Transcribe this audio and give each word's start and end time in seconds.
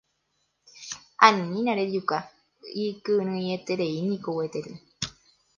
Anína 1.27 1.71
rejuka 1.79 2.15
ikyrỹietereíniko 2.85 4.29
gueteri. 4.37 4.71